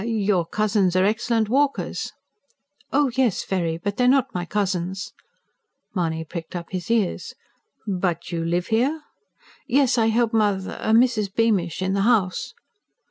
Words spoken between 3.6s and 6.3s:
But they are not my cousins." Mahony